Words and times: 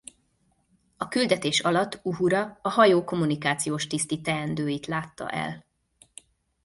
A 0.97 1.07
küldetés 1.07 1.59
alatt 1.59 1.99
Uhura 2.03 2.59
a 2.61 2.69
hajó 2.69 3.03
kommunikációs 3.03 3.87
tiszti 3.87 4.21
teendőit 4.21 4.85
látta 4.85 5.29
el. 5.29 5.65